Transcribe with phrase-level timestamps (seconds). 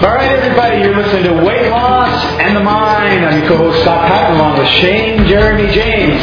[0.00, 3.22] All right, everybody, you're listening to Weight Loss and the Mind.
[3.22, 6.22] I'm your co-host Scott Patton, along with Shane Jeremy James.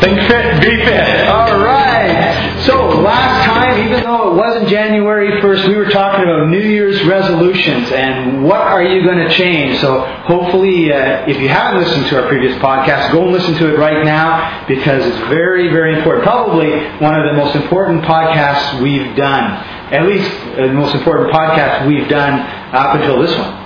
[0.00, 1.28] Think fit, be fit.
[1.28, 2.49] All right.
[2.66, 7.02] So last time, even though it wasn't January 1st, we were talking about New Year's
[7.04, 9.80] resolutions and what are you going to change.
[9.80, 13.74] So hopefully, uh, if you haven't listened to our previous podcast, go and listen to
[13.74, 16.24] it right now because it's very, very important.
[16.24, 19.44] Probably one of the most important podcasts we've done.
[19.94, 22.40] At least uh, the most important podcast we've done
[22.74, 23.56] up until this one.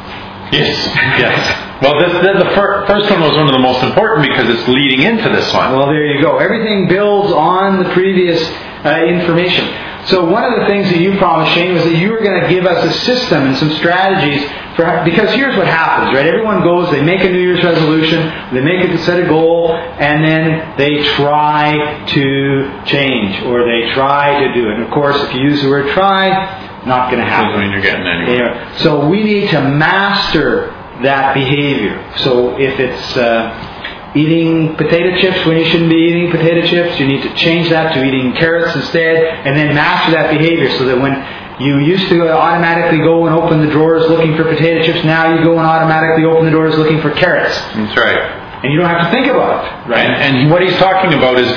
[0.52, 0.86] Yes,
[1.18, 1.82] yes.
[1.82, 4.68] Well, this, the, the fir- first one was one of the most important because it's
[4.68, 5.72] leading into this one.
[5.72, 6.38] Well, there you go.
[6.38, 8.40] Everything builds on the previous
[8.84, 9.66] uh, information.
[10.06, 12.48] So one of the things that you promised, Shane, was that you were going to
[12.48, 14.44] give us a system and some strategies
[14.76, 16.26] for because here's what happens, right?
[16.26, 18.20] Everyone goes, they make a New Year's resolution,
[18.52, 24.44] they make it set a goal, and then they try to change or they try
[24.46, 24.74] to do it.
[24.74, 27.52] And of course, if you use the word try, not going to happen.
[27.52, 28.78] Doesn't mean you're getting anywhere.
[28.78, 30.70] So we need to master
[31.02, 32.12] that behavior.
[32.18, 33.73] So if it's uh,
[34.14, 37.94] eating potato chips when you shouldn't be eating potato chips, you need to change that
[37.94, 41.14] to eating carrots instead, and then master that behavior so that when
[41.60, 45.42] you used to automatically go and open the drawers looking for potato chips, now you
[45.44, 47.54] go and automatically open the drawers looking for carrots.
[47.74, 48.18] That's right.
[48.64, 50.06] And you don't have to think about it, right?
[50.06, 51.50] And, and what he's talking about is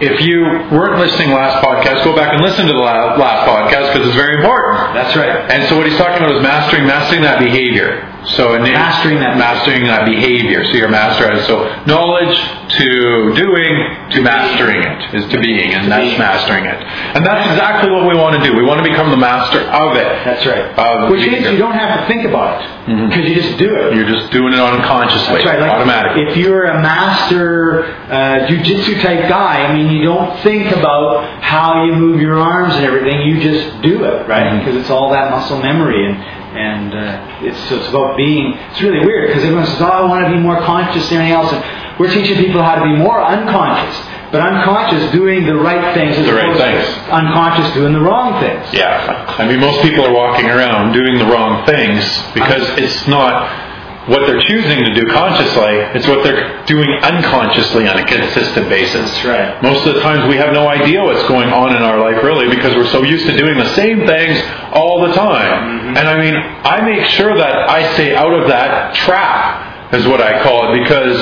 [0.00, 4.08] if you weren't listening last podcast, go back and listen to the last podcast because
[4.08, 4.94] it's very important.
[4.94, 5.30] That's right.
[5.50, 8.08] And so what he's talking about is mastering, mastering that behavior.
[8.24, 10.64] So in Mastering that mastering that behavior.
[10.66, 11.46] So you're master at.
[11.46, 12.38] So knowledge
[12.78, 13.74] to doing
[14.14, 16.78] to mastering it is to being, and that's mastering it.
[17.14, 18.56] And that's exactly what we want to do.
[18.56, 20.06] We want to become the master of it.
[20.24, 21.10] That's right.
[21.10, 23.94] Which means you don't have to think about it because you just do it.
[23.94, 25.60] You're just doing it unconsciously, That's right.
[25.60, 26.30] Like automatically.
[26.30, 31.84] If you're a master uh, jujitsu type guy, I mean, you don't think about how
[31.84, 33.22] you move your arms and everything.
[33.22, 34.58] You just do it, right?
[34.58, 38.54] Because it's all that muscle memory, and and uh, it's so it's about being.
[38.70, 41.36] It's really weird because everyone says, "Oh, I want to be more conscious than anything
[41.36, 43.96] else," and we're teaching people how to be more unconscious.
[44.32, 46.84] But unconscious doing the right things as The right things.
[47.12, 48.64] unconscious doing the wrong things.
[48.72, 49.34] Yeah.
[49.38, 52.00] I mean, most people are walking around doing the wrong things
[52.32, 57.98] because it's not what they're choosing to do consciously, it's what they're doing unconsciously on
[57.98, 59.08] a consistent basis.
[59.12, 59.62] That's right.
[59.62, 62.48] Most of the times we have no idea what's going on in our life really
[62.48, 64.40] because we're so used to doing the same things
[64.72, 65.81] all the time.
[65.96, 70.20] And I mean, I make sure that I stay out of that trap, is what
[70.20, 71.16] I call it, because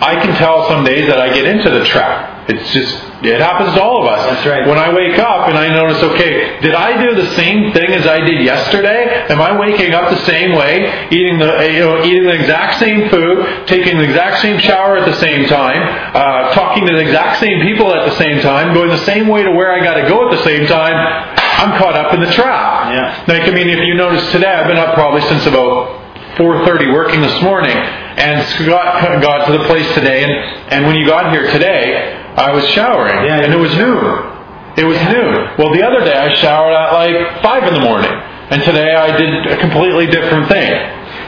[0.00, 2.48] I can tell some days that I get into the trap.
[2.48, 2.94] It's just,
[3.24, 4.22] it happens to all of us.
[4.24, 4.68] That's right.
[4.68, 8.06] When I wake up and I notice, okay, did I do the same thing as
[8.06, 9.26] I did yesterday?
[9.28, 13.08] Am I waking up the same way, eating the you know eating the exact same
[13.10, 15.82] food, taking the exact same shower at the same time,
[16.14, 19.42] uh, talking to the exact same people at the same time, going the same way
[19.42, 21.36] to where I got to go at the same time?
[21.56, 22.92] I'm caught up in the trap.
[22.92, 23.24] Yeah.
[23.26, 26.04] Like I mean, if you notice today, I've been up probably since about
[26.36, 30.32] 4:30 working this morning, and Scott got to the place today, and
[30.72, 34.32] and when you got here today, I was showering, Yeah, and it was noon.
[34.76, 35.56] It was noon.
[35.56, 39.16] Well, the other day I showered at like five in the morning, and today I
[39.16, 40.70] did a completely different thing.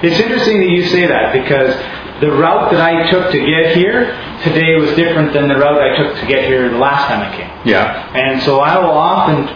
[0.02, 1.74] It's interesting that you say that because
[2.20, 4.12] the route that I took to get here
[4.44, 7.34] today was different than the route I took to get here the last time I
[7.34, 7.50] came.
[7.66, 8.12] Yeah.
[8.14, 9.46] And so I will often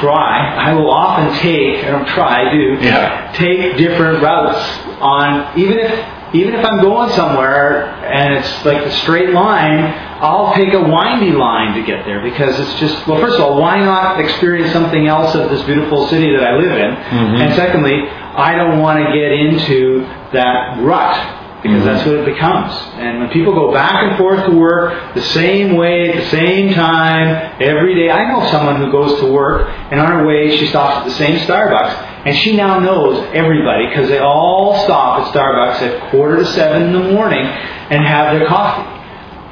[0.00, 3.32] try, I will often take, I don't try, I do, Yeah.
[3.34, 4.58] take different routes
[5.00, 10.54] on, even if, even if I'm going somewhere and it's like a straight line, I'll
[10.54, 13.78] take a windy line to get there because it's just, well, first of all, why
[13.84, 16.90] not experience something else of this beautiful city that I live in?
[16.96, 17.40] Mhm.
[17.42, 21.16] And secondly, I don't want to get into that rut
[21.66, 22.72] because that's what it becomes.
[22.94, 26.74] And when people go back and forth to work the same way at the same
[26.74, 30.66] time every day, I know someone who goes to work and on her way she
[30.66, 35.34] stops at the same Starbucks and she now knows everybody because they all stop at
[35.34, 38.82] Starbucks at quarter to seven in the morning and have their coffee.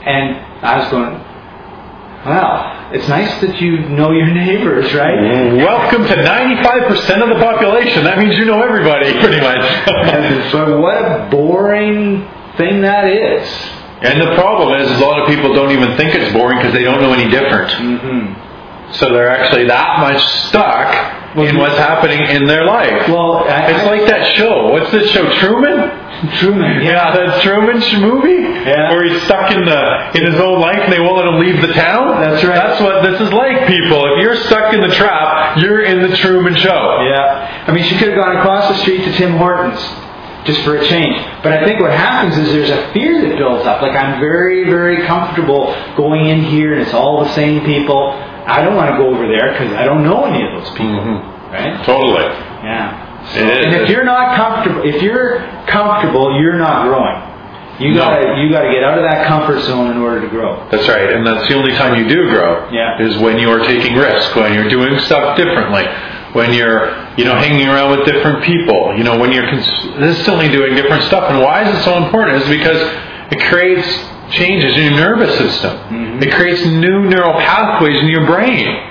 [0.07, 1.15] And I was going,
[2.27, 5.55] well, it's nice that you know your neighbors, right?
[5.57, 8.05] Welcome to 95% of the population.
[8.05, 9.63] That means you know everybody, pretty much.
[10.53, 13.49] So what a boring thing that is.
[14.03, 16.73] and the problem is, is a lot of people don't even think it's boring because
[16.73, 17.73] they don't know any different.
[17.73, 23.09] hmm So they're actually that much stuck in what's happening in their life.
[23.09, 24.71] Well, I, It's like that show.
[24.71, 25.29] What's this show?
[25.41, 25.91] Truman?
[26.39, 26.83] Truman.
[26.83, 28.91] Yeah, that Truman movie Yeah.
[28.93, 31.61] where he's stuck in the in his own life and they won't let him leave
[31.61, 32.21] the town.
[32.21, 32.55] That's right.
[32.55, 34.15] That's what this is like, people.
[34.15, 37.03] If you're stuck in the trap, you're in the Truman Show.
[37.11, 37.65] Yeah.
[37.67, 39.81] I mean, she could have gone across the street to Tim Hortons
[40.47, 41.17] just for a change.
[41.43, 43.81] But I think what happens is there's a fear that builds up.
[43.83, 48.13] Like, I'm very, very comfortable going in here and it's all the same people.
[48.47, 51.01] I don't want to go over there because I don't know any of those people.
[51.01, 51.53] Mhm.
[51.53, 51.85] Right?
[51.85, 52.25] Totally.
[52.65, 52.93] Yeah.
[53.25, 53.37] Is.
[53.37, 57.17] And if you're not comfortable, if you're comfortable, you're not growing.
[57.79, 58.03] You No.
[58.03, 60.59] gotta you gotta get out of that comfort zone in order to grow.
[60.71, 62.65] That's right, and that's the only time you do grow.
[62.71, 62.99] Yeah.
[63.01, 65.89] Is when you are taking risks, when you're doing stuff differently,
[66.35, 70.75] when you're, you know, hanging around with different people, you know, when you're consistently doing
[70.75, 71.31] different stuff.
[71.31, 72.43] And why is it so important?
[72.43, 72.81] Is because
[73.31, 74.05] it creates
[74.35, 75.77] changes in your nervous system.
[75.89, 76.23] Mm-hmm.
[76.23, 78.91] It creates new neural pathways in your brain.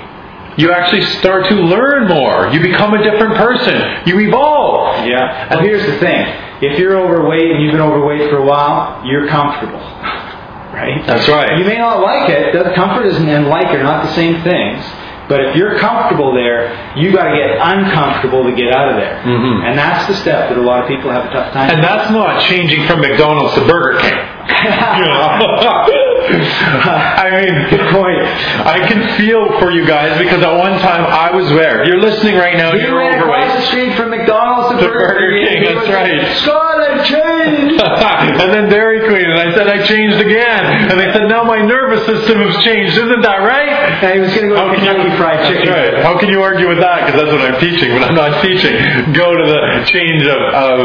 [0.56, 2.48] You actually start to learn more.
[2.54, 3.74] You become a different person.
[4.06, 5.06] You evolve.
[5.08, 5.50] Yeah.
[5.50, 6.28] Well, here's the thing:
[6.62, 9.80] if you're overweight and you've been overweight for a while, you're comfortable,
[10.74, 11.02] right?
[11.08, 11.58] That's right.
[11.58, 12.54] You may not like it.
[12.54, 14.84] The comfort isn't and like are not the same things.
[15.30, 16.68] But if you're comfortable there,
[16.98, 19.64] you got to get uncomfortable to get out of there, Mhm.
[19.66, 21.70] and that's the step that a lot of people have a tough time.
[21.72, 24.20] And that's not changing from McDonald's to Burger King.
[26.24, 28.20] I mean, Good point.
[28.66, 31.86] I can feel for you guys because at one time I was there.
[31.86, 35.64] You're listening right now, you're ran across the street from McDonald's to, To Burger King,
[35.66, 36.38] that's right.
[36.44, 37.82] Scott, I've changed.
[38.42, 41.62] and then Dairy Queen, and I said I changed again, and they said now my
[41.62, 42.98] nervous system has changed.
[42.98, 43.72] Isn't that right?
[44.04, 45.70] and he was going to go How to you- Kentucky Fried Chicken.
[45.70, 46.04] right.
[46.04, 47.06] How can you argue with that?
[47.06, 48.76] Because that's what I'm teaching, but I'm not teaching.
[49.14, 50.80] Go to the change of, of,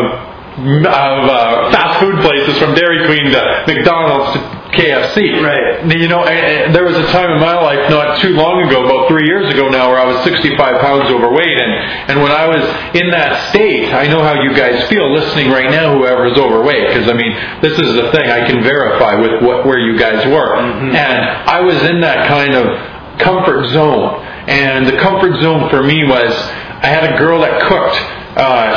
[0.59, 4.41] of uh, fast food places from Dairy Queen to McDonald's to
[4.75, 5.41] KFC.
[5.41, 5.87] Right.
[5.87, 8.85] You know, and, and there was a time in my life not too long ago,
[8.85, 11.73] about three years ago now, where I was 65 pounds overweight, and
[12.11, 12.63] and when I was
[13.01, 15.97] in that state, I know how you guys feel listening right now.
[15.97, 17.33] Whoever is overweight, because I mean,
[17.63, 20.97] this is the thing I can verify with what where you guys were, Mm-hmm.
[20.97, 21.19] and
[21.49, 22.67] I was in that kind of
[23.21, 26.33] comfort zone, and the comfort zone for me was
[26.83, 28.18] I had a girl that cooked.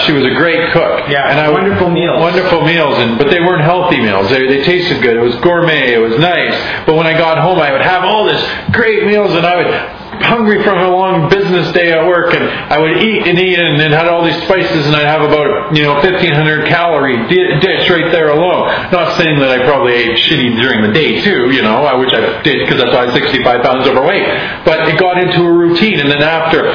[0.05, 1.09] She was a great cook.
[1.09, 2.19] Yeah, and I would- wonderful meals.
[2.19, 4.29] Wonderful meals, and but they weren't healthy meals.
[4.29, 5.15] They, they tasted good.
[5.17, 5.93] It was gourmet.
[5.93, 6.85] It was nice.
[6.85, 9.97] But when I got home, I would have all this great meals, and I would
[10.21, 13.81] hungry from a long business day at work, and I would eat and eat and,
[13.81, 17.89] and had all these spices, and I'd have about you know 1500 calorie di- dish
[17.89, 18.67] right there alone.
[18.91, 22.13] Not saying that I probably ate shitty during the day too, you know, I which
[22.13, 24.27] I did because that's why I was 65 pounds overweight.
[24.65, 26.69] But it got into a routine, and then after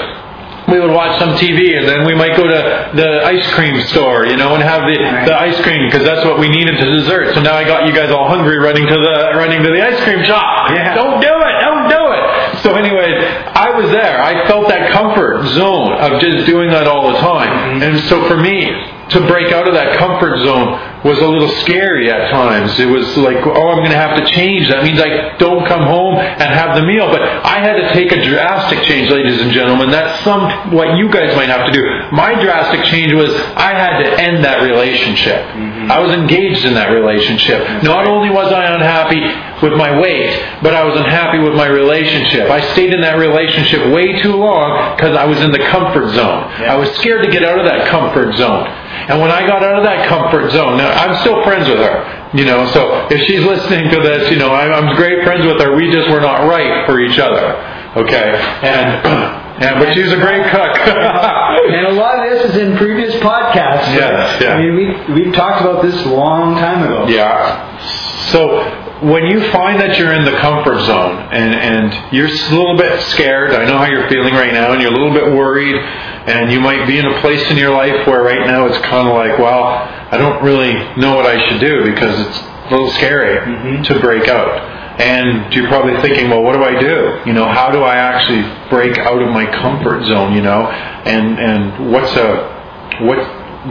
[0.68, 4.26] we would watch some TV, and then we might go to the ice cream store,
[4.26, 7.34] you know, and have the, the ice cream because that's what we needed to dessert.
[7.34, 10.02] So now I got you guys all hungry, running to the running to the ice
[10.02, 10.70] cream shop.
[10.70, 10.94] Yeah.
[10.94, 11.54] Don't do it!
[11.62, 12.62] Don't do it!
[12.62, 13.14] So, anyway,
[13.54, 14.20] I was there.
[14.20, 17.82] I felt that comfort zone of just doing that all the time, mm-hmm.
[17.82, 18.66] and so for me
[19.10, 20.74] to break out of that comfort zone
[21.06, 22.78] was a little scary at times.
[22.78, 24.68] It was like, oh, I'm going to have to change.
[24.68, 27.06] That means I don't come home and have the meal.
[27.06, 29.90] But I had to take a drastic change, ladies and gentlemen.
[29.90, 31.82] That's some what you guys might have to do.
[32.10, 35.46] My drastic change was I had to end that relationship.
[35.54, 35.92] Mm-hmm.
[35.92, 37.82] I was engaged in that relationship.
[37.82, 39.22] Not only was I unhappy
[39.62, 42.50] with my weight, but I was unhappy with my relationship.
[42.50, 46.50] I stayed in that relationship way too long because I was in the comfort zone.
[46.66, 48.66] I was scared to get out of that comfort zone.
[49.06, 52.30] And when I got out of that comfort zone, now I'm still friends with her,
[52.34, 52.66] you know.
[52.72, 55.76] So if she's listening to this, you know, I'm, I'm great friends with her.
[55.76, 57.54] We just were not right for each other,
[57.96, 58.36] okay?
[58.62, 59.06] And,
[59.64, 60.76] and but she's a great cook.
[61.66, 63.92] And a lot of this is in previous podcasts.
[63.92, 64.54] Yes, yeah.
[64.54, 67.08] I mean, we we've talked about this a long time ago.
[67.08, 68.05] Yeah.
[68.32, 68.58] So
[69.02, 73.00] when you find that you're in the comfort zone and, and you're a little bit
[73.12, 76.50] scared, I know how you're feeling right now, and you're a little bit worried, and
[76.50, 79.14] you might be in a place in your life where right now it's kind of
[79.14, 83.38] like, well, I don't really know what I should do because it's a little scary
[83.38, 83.82] mm-hmm.
[83.82, 84.74] to break out.
[84.98, 87.20] And you're probably thinking, well, what do I do?
[87.26, 90.32] You know, how do I actually break out of my comfort zone?
[90.32, 93.18] You know, and and what's a what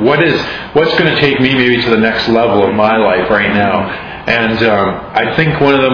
[0.06, 0.40] what is
[0.76, 4.14] what's going to take me maybe to the next level of my life right now
[4.28, 5.92] and um, i think one of the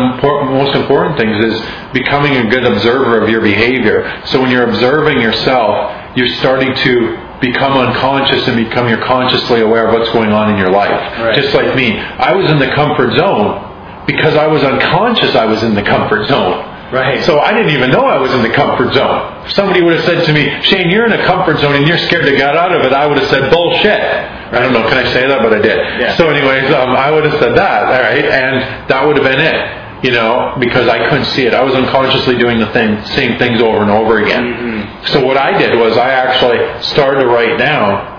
[0.56, 1.62] most important things is
[1.94, 7.18] becoming a good observer of your behavior so when you're observing yourself you're starting to
[7.42, 11.36] become unconscious and become you're consciously aware of what's going on in your life Right.
[11.36, 15.62] just like me i was in the comfort zone because i was unconscious i was
[15.64, 17.24] in the comfort zone Right.
[17.24, 19.46] so I didn't even know I was in the comfort zone.
[19.48, 21.98] If somebody would have said to me, Shane, you're in a comfort zone and you're
[21.98, 24.02] scared to get out of it, I would have said, bullshit.
[24.52, 25.42] I don't know, can I say that?
[25.42, 25.78] But I did.
[26.00, 26.18] Yeah.
[26.18, 28.26] So anyways, um, I would have said that, all right?
[28.26, 31.54] And that would have been it, you know, because I couldn't see it.
[31.54, 34.44] I was unconsciously doing the thing, same things over and over again.
[35.08, 38.12] So what I did was I actually started to write down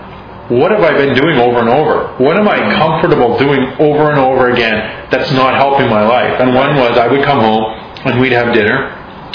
[0.49, 2.15] what have I been doing over and over?
[2.17, 6.41] What am I comfortable doing over and over again that's not helping my life?
[6.41, 7.63] And one was I would come home
[8.05, 8.89] and we'd have dinner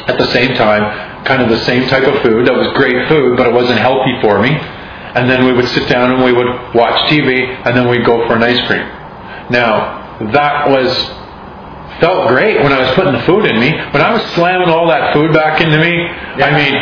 [0.06, 3.36] at the same time, kind of the same type of food that was great food,
[3.38, 4.50] but it wasn't healthy for me.
[5.18, 8.24] And then we would sit down and we would watch TV and then we'd go
[8.28, 8.86] for an ice cream.
[9.50, 10.86] Now, that was
[11.98, 13.72] felt great when I was putting the food in me.
[13.90, 16.06] When I was slamming all that food back into me,
[16.38, 16.74] I mean,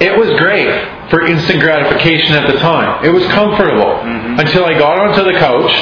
[0.00, 0.72] it was great
[1.10, 3.04] for instant gratification at the time.
[3.04, 4.40] It was comfortable mm-hmm.
[4.40, 5.72] until I got onto the couch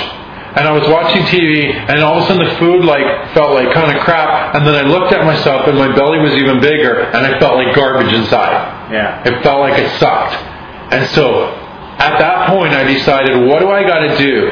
[0.58, 3.72] and I was watching TV, and all of a sudden the food like felt like
[3.72, 7.06] kind of crap, and then I looked at myself, and my belly was even bigger,
[7.14, 8.90] and I felt like garbage inside.
[8.90, 9.22] Yeah.
[9.22, 10.34] It felt like it sucked.
[10.90, 11.54] And so
[12.00, 14.50] at that point, I decided, what do I got to do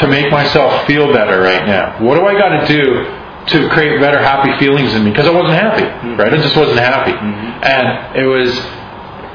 [0.00, 2.02] to make myself feel better right now?
[2.02, 3.04] What do I got to do
[3.52, 5.10] to create better, happy feelings in me?
[5.10, 6.16] Because I wasn't happy, mm-hmm.
[6.16, 6.32] right?
[6.32, 7.12] I just wasn't happy.
[7.12, 7.64] Mm-hmm.
[7.64, 8.48] And it was,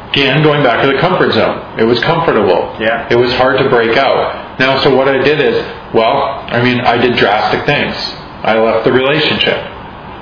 [0.09, 1.79] again, going back to the comfort zone.
[1.79, 2.75] It was comfortable.
[2.81, 3.07] Yeah.
[3.11, 4.59] It was hard to break out.
[4.59, 5.63] Now, so what I did is,
[5.93, 7.95] well, I mean, I did drastic things.
[8.41, 9.57] I left the relationship.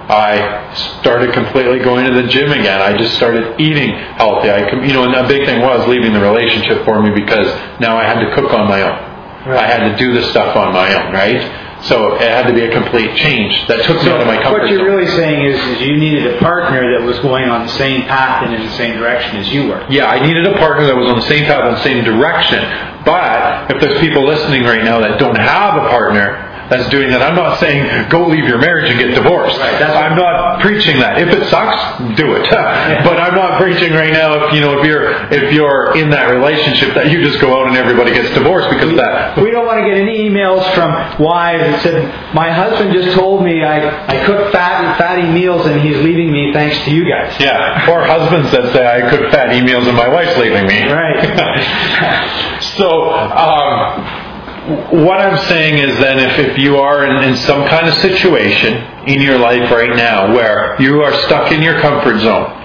[0.10, 2.82] I started completely going to the gym again.
[2.82, 4.50] I just started eating healthy.
[4.50, 7.46] I, you know, and a big thing was leaving the relationship for me because
[7.80, 8.98] now I had to cook on my own.
[9.54, 11.86] I had to do the stuff on my own, right?
[11.86, 14.52] So it had to be a complete change that took me out of my comfort
[14.52, 14.60] zone.
[14.60, 14.98] what you're zone.
[14.98, 18.44] really saying is, is you needed a partner that was going on the same path
[18.44, 19.86] and in the same direction as you were.
[19.90, 22.60] Yeah, I needed a partner that was on the same path and the same direction.
[23.06, 27.22] But if there's people listening right now that don't have a partner that's doing that,
[27.22, 29.58] I'm not saying go leave your marriage and get divorced.
[29.58, 31.22] Right, I'm not preaching that.
[31.22, 31.78] If it sucks,
[32.16, 32.50] do it.
[32.50, 36.30] but I'm not preaching right now if you know if you're if you're in that
[36.30, 39.38] relationship that you just go out and everybody gets divorced because of that.
[39.42, 43.44] We don't want to get any emails from wives that said, "My husband just told
[43.44, 47.36] me I, I cook fat fatty meals and he's leaving me thanks to you guys."
[47.40, 50.84] Yeah, or husbands that say I cook fat meals and my wife's leaving me.
[50.86, 52.62] Right.
[52.78, 54.29] so, um,
[54.70, 58.74] what I'm saying is then if, if you are in, in some kind of situation
[59.08, 62.56] in your life right now where you are stuck in your comfort zone,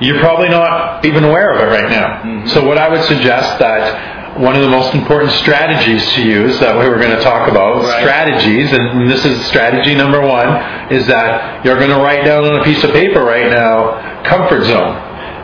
[0.00, 2.22] you're probably not even aware of it right now.
[2.22, 2.48] Mm-hmm.
[2.48, 6.78] So what I would suggest that one of the most important strategies to use that
[6.78, 8.00] we were going to talk about Right.
[8.00, 10.46] strategies and this is strategy number one
[10.92, 14.64] is that you're going to write down on a piece of paper right now comfort
[14.64, 14.94] zone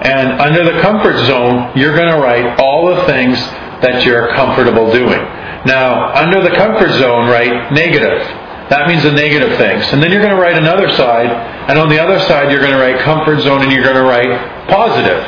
[0.07, 3.37] and under the comfort zone you're going to write all the things
[3.83, 5.21] that you're comfortable doing
[5.67, 8.21] now under the comfort zone write negative
[8.69, 11.31] that means the negative things and then you're going to write another side
[11.69, 14.07] and on the other side you're going to write comfort zone and you're going to
[14.07, 14.31] write
[14.69, 15.23] positive.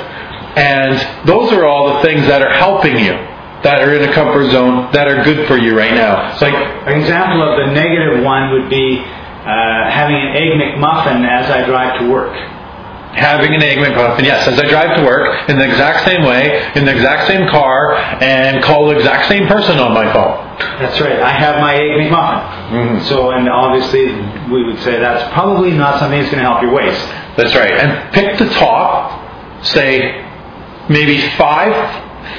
[0.56, 3.14] and those are all the things that are helping you
[3.62, 6.54] that are in a comfort zone that are good for you right now it's like
[6.54, 9.02] An example of the negative one would be
[9.48, 12.36] uh, having an egg McMuffin as I drive to work.
[13.12, 16.70] Having an egg McMuffin, yes, as I drive to work in the exact same way,
[16.74, 20.44] in the exact same car, and call the exact same person on my phone.
[20.78, 21.20] That's right.
[21.20, 22.70] I have my egg McMuffin.
[22.70, 23.00] Mhm.
[23.02, 24.12] So, and obviously,
[24.52, 27.04] we would say that's probably not something that's going to help your waist.
[27.36, 27.72] That's right.
[27.72, 29.18] And pick the top,
[29.62, 30.24] say
[30.88, 31.74] maybe five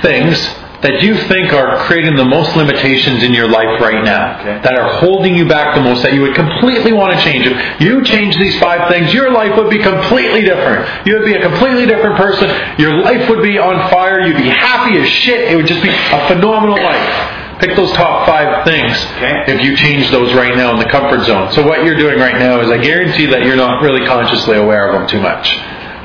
[0.01, 0.38] things
[0.81, 4.59] that you think are creating the most limitations in your life right now, Okay.
[4.63, 7.45] that are holding you back the most, that you would completely want to change.
[7.48, 10.88] If you change these five things, your life would be completely different.
[11.05, 12.50] You would be a completely different person.
[12.77, 14.21] Your life would be on fire.
[14.21, 15.51] You'd be happy as shit.
[15.51, 17.36] It would just be a phenomenal life.
[17.59, 19.51] Pick those top five things Okay.
[19.51, 21.51] if you change those right now in the comfort zone.
[21.51, 24.88] So what you're doing right now is I guarantee that you're not really consciously aware
[24.88, 25.51] of them too much.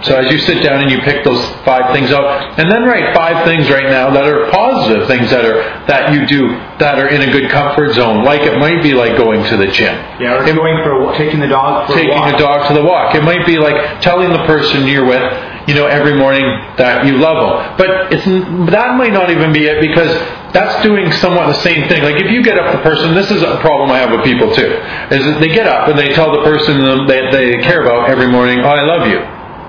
[0.03, 3.15] So as you sit down and you pick those five things out, and then write
[3.15, 6.49] five things right now that are positive things that are that you do
[6.79, 8.25] that are in a good comfort zone.
[8.25, 9.95] Like it might be like going to the gym.
[10.21, 12.39] Yeah, or It- going for a, taking the dog for taking a walk.
[12.39, 13.15] dog to the walk.
[13.15, 15.23] It might be like telling the person you're with,
[15.69, 16.45] you know, every morning
[16.77, 17.75] that you love them.
[17.79, 18.25] But it's
[18.73, 20.11] that might not even be it because
[20.53, 22.03] that's doing somewhat the same thing.
[22.03, 24.53] Like if you get up the person, this is a problem I have with people
[24.55, 24.69] too,
[25.11, 28.27] is that they get up and they tell the person that they care about every
[28.29, 29.23] morning, "Oh, I love you."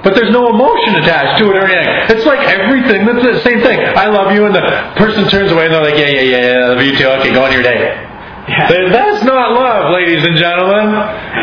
[0.05, 2.15] But there's no emotion attached to it or anything.
[2.15, 3.09] It's like everything.
[3.09, 3.81] That's the same thing.
[3.81, 4.61] I love you, and the
[4.95, 7.09] person turns away and they're like, "Yeah, yeah, yeah, yeah, I love you too.
[7.19, 8.05] Okay, go on your day."
[8.47, 8.69] Yeah.
[8.69, 10.93] That's not love, ladies and gentlemen.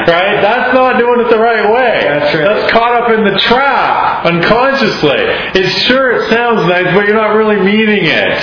[0.06, 0.38] Right?
[0.40, 2.00] That's not doing it the right way.
[2.06, 2.46] That's right.
[2.46, 5.18] That's caught up in the trap unconsciously.
[5.58, 8.38] It's sure it sounds nice, but you're not really meaning it.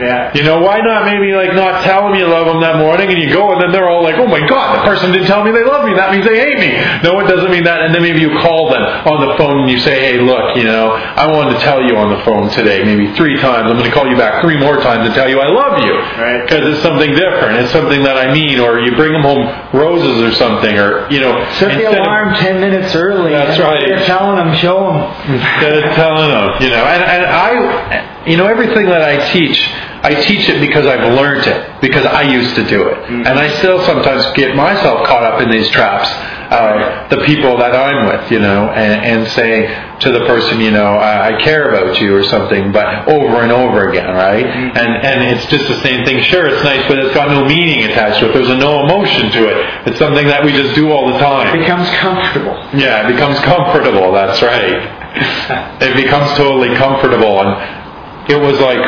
[0.00, 0.32] Yeah.
[0.34, 3.18] You know, why not maybe like not tell them you love them that morning and
[3.18, 5.52] you go and then they're all like, oh my god, the person didn't tell me
[5.52, 5.94] they love me.
[5.94, 6.74] That means they hate me.
[7.06, 7.82] No, it doesn't mean that.
[7.82, 10.64] And then maybe you call them on the phone and you say, hey, look, you
[10.64, 13.70] know, I wanted to tell you on the phone today, maybe three times.
[13.70, 15.94] I'm going to call you back three more times and tell you I love you.
[15.94, 16.42] Right.
[16.42, 17.62] Because it's something different.
[17.62, 18.58] It's something that I mean.
[18.60, 20.74] Or you bring them home roses or something.
[20.78, 23.30] Or, you know, Set the instead of- alarm ten minutes early.
[23.32, 23.86] That's right.
[23.86, 25.38] You're telling them, show them.
[25.38, 26.82] instead of telling them, you know.
[26.84, 29.68] And, and I, you know, everything that I teach,
[30.04, 33.26] I teach it because I've learned it, because I used to do it, Mm-hmm.
[33.26, 36.08] and I still sometimes get myself caught up in these traps.
[36.52, 39.64] Uh, the people that I'm with, you know, and, and say
[40.00, 43.50] to the person, you know, I, I care about you or something, but over and
[43.50, 44.44] over again, right?
[44.44, 44.76] Mm-hmm.
[44.76, 46.22] And and it's just the same thing.
[46.24, 48.34] Sure, it's nice, but it's got no meaning attached to it.
[48.34, 49.88] There's no emotion to it.
[49.88, 51.48] It's something that we just do all the time.
[51.56, 52.54] It becomes comfortable.
[52.76, 54.12] Yeah, it becomes comfortable.
[54.12, 54.76] That's right.
[55.82, 57.40] it becomes totally comfortable.
[57.40, 58.84] And it was like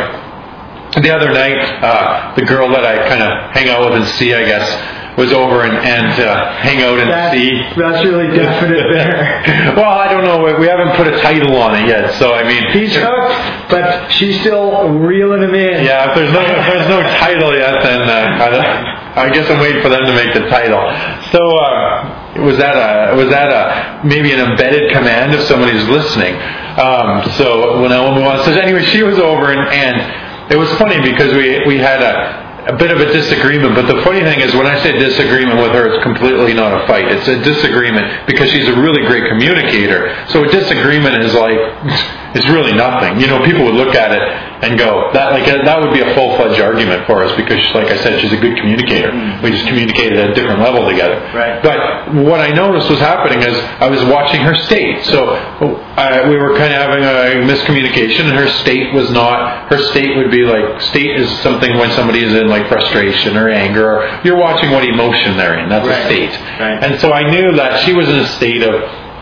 [1.03, 4.33] the other night, uh, the girl that I kind of hang out with and see,
[4.35, 4.65] I guess,
[5.17, 7.57] was over and, and uh, hang out and see.
[7.81, 9.73] That's really definite there.
[9.77, 10.45] well, I don't know.
[10.61, 14.41] We haven't put a title on it yet, so I mean, He's hooked, but she's
[14.41, 15.85] still reeling him in.
[15.85, 18.45] Yeah, if there's no if there's no title yet, then uh,
[19.17, 20.85] I, I guess I'm waiting for them to make the title.
[21.33, 26.37] So uh, was that a was that a maybe an embedded command if somebody's listening?
[26.77, 31.01] Um, so when I on, so anyway, she was over and, and it was funny
[31.01, 32.47] because we we had a.
[32.67, 35.71] A bit of a disagreement, but the funny thing is, when I say disagreement with
[35.71, 37.07] her, it's completely not a fight.
[37.07, 40.11] It's a disagreement because she's a really great communicator.
[40.31, 41.55] So a disagreement is like,
[42.35, 43.21] it's really nothing.
[43.21, 44.21] You know, people would look at it
[44.63, 47.89] and go, that like that would be a full fledged argument for us because, like
[47.93, 49.13] I said, she's a good communicator.
[49.43, 51.21] We just communicated at a different level together.
[51.37, 51.61] Right.
[51.63, 55.05] But what I noticed was happening is I was watching her state.
[55.05, 59.69] So uh, we were kind of having a miscommunication, and her state was not.
[59.69, 63.49] Her state would be like state is something when somebody is in like frustration or
[63.49, 65.69] anger, or you're watching what emotion they're in.
[65.69, 66.01] That's Right.
[66.01, 66.33] a state.
[66.61, 66.83] Right.
[66.83, 68.75] And so I knew that she was in a state of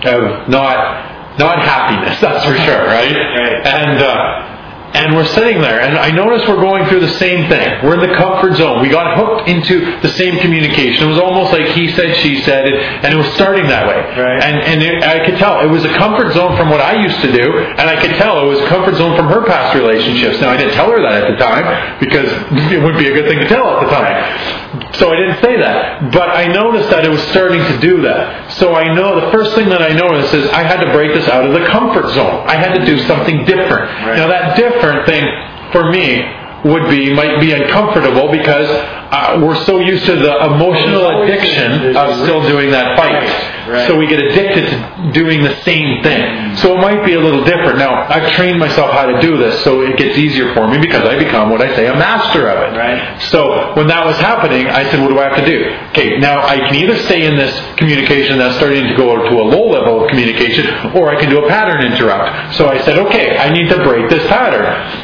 [0.04, 2.20] of not not happiness.
[2.24, 3.10] That's for sure, right?
[3.10, 3.66] Right.
[3.66, 3.98] And.
[4.02, 4.50] Uh,
[4.94, 7.82] and we're sitting there, and I notice we're going through the same thing.
[7.82, 8.80] We're in the comfort zone.
[8.80, 11.02] We got hooked into the same communication.
[11.02, 13.98] It was almost like he said, she said, and it was starting that way.
[13.98, 14.38] Right.
[14.38, 17.20] And and it, I could tell it was a comfort zone from what I used
[17.22, 20.40] to do, and I could tell it was a comfort zone from her past relationships.
[20.40, 22.30] Now I didn't tell her that at the time because
[22.70, 24.94] it wouldn't be a good thing to tell at the time.
[24.94, 28.52] So I didn't say that, but I noticed that it was starting to do that.
[28.54, 31.26] So I know the first thing that I noticed is I had to break this
[31.28, 32.46] out of the comfort zone.
[32.46, 33.90] I had to do something different.
[34.06, 34.16] Right.
[34.16, 35.24] Now that different thing
[35.72, 41.22] for me would be might be uncomfortable because uh, we're so used to the emotional
[41.22, 43.86] addiction of still doing that fight.
[43.86, 46.56] So we get addicted to doing the same thing.
[46.56, 47.78] So it might be a little different.
[47.78, 51.08] Now I've trained myself how to do this, so it gets easier for me because
[51.08, 52.76] I become what I say a master of it.
[52.76, 53.20] Right.
[53.30, 55.70] So when that was happening, I said, what do I have to do?
[55.90, 59.44] Okay, now I can either stay in this communication that's starting to go to a
[59.44, 62.56] low level of communication, or I can do a pattern interrupt.
[62.56, 65.03] So I said, okay, I need to break this pattern.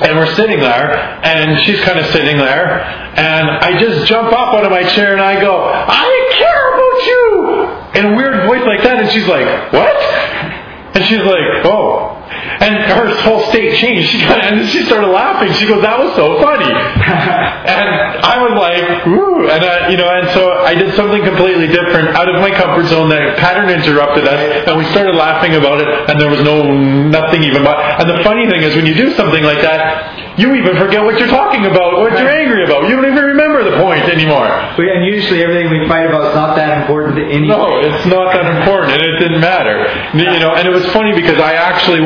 [0.00, 4.54] And we're sitting there, and she's kind of sitting there, and I just jump up
[4.54, 6.06] out of my chair and I go, I
[6.38, 7.98] care about you!
[7.98, 9.96] In a weird voice like that, and she's like, what?
[10.94, 12.18] And she's like, oh.
[12.60, 14.10] And her whole state changed.
[14.10, 15.52] She got, and she started laughing.
[15.54, 17.88] She goes, "That was so funny." and
[18.20, 22.18] I was like, "Woo!" And I, you know, and so I did something completely different
[22.18, 23.08] out of my comfort zone.
[23.10, 25.88] That pattern interrupted us, and we started laughing about it.
[26.10, 27.62] And there was no nothing even.
[27.62, 31.02] About, and the funny thing is, when you do something like that, you even forget
[31.02, 32.88] what you're talking about, what you're angry about.
[32.88, 34.46] You don't even remember the point anymore.
[34.46, 37.58] And usually everything we fight about is not that important to anyone.
[37.58, 39.86] No, it's not that important, and it didn't matter.
[40.14, 42.00] You know, and it was funny because I actually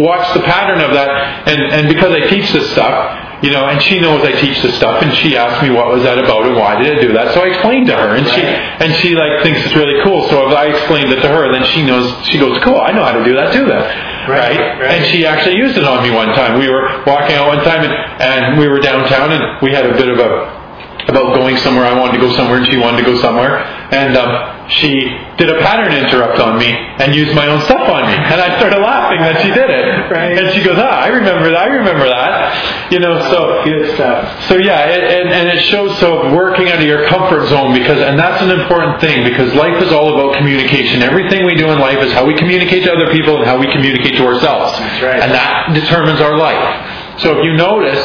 [0.00, 1.08] watched the pattern of that,
[1.48, 3.24] and and because I teach this stuff.
[3.38, 6.02] You know, and she knows I teach this stuff, and she asked me what was
[6.02, 7.34] that about and why did I do that.
[7.34, 10.26] So I explained to her, and she and she like thinks it's really cool.
[10.26, 12.10] So if I explained it to her, and then she knows.
[12.26, 13.78] She goes, "Cool, I know how to do that too." Then,
[14.26, 14.80] Right, right?
[14.82, 14.90] right.
[14.90, 16.58] And she actually used it on me one time.
[16.58, 19.94] We were walking out one time, and, and we were downtown, and we had a
[19.94, 21.86] bit of a about going somewhere.
[21.86, 23.62] I wanted to go somewhere, and she wanted to go somewhere.
[23.94, 24.34] And um,
[24.68, 25.00] she
[25.40, 28.12] did a pattern interrupt on me and used my own stuff on me.
[28.12, 30.10] And I started laughing that she did it.
[30.12, 30.36] Right.
[30.36, 31.56] And she goes, "Ah, I remember that.
[31.56, 34.44] I remember that." You know, so Good stuff.
[34.48, 38.00] so yeah, it, and, and it shows so working out of your comfort zone because,
[38.00, 41.02] and that's an important thing because life is all about communication.
[41.02, 43.70] Everything we do in life is how we communicate to other people and how we
[43.72, 45.20] communicate to ourselves, That's right.
[45.20, 47.20] and that determines our life.
[47.20, 48.00] So if you notice